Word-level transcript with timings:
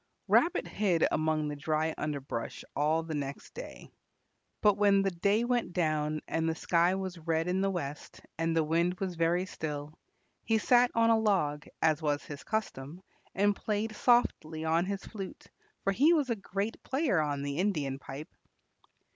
Rabbit 0.27 0.65
hid 0.67 1.05
among 1.11 1.47
the 1.47 1.55
dry 1.55 1.93
underbrush 1.95 2.63
all 2.75 3.03
the 3.03 3.13
next 3.13 3.53
day. 3.53 3.91
But 4.59 4.75
when 4.75 5.03
the 5.03 5.11
day 5.11 5.43
went 5.43 5.73
down 5.73 6.21
and 6.27 6.49
the 6.49 6.55
sky 6.55 6.95
was 6.95 7.19
red 7.19 7.47
in 7.47 7.61
the 7.61 7.69
west 7.69 8.19
and 8.35 8.57
the 8.57 8.63
wind 8.63 8.99
was 8.99 9.13
very 9.15 9.45
still, 9.45 9.93
he 10.43 10.57
sat 10.57 10.89
on 10.95 11.11
a 11.11 11.19
log, 11.19 11.67
as 11.83 12.01
was 12.01 12.23
his 12.23 12.43
custom, 12.43 13.03
and 13.35 13.55
played 13.55 13.95
softly 13.95 14.65
on 14.65 14.87
his 14.87 15.05
flute, 15.05 15.45
for 15.83 15.93
he 15.93 16.13
was 16.13 16.31
a 16.31 16.35
great 16.35 16.81
player 16.81 17.19
on 17.21 17.43
the 17.43 17.57
Indian 17.59 17.99
pipe. 17.99 18.33